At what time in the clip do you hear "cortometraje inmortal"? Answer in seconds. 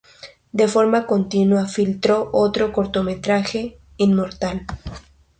2.73-4.65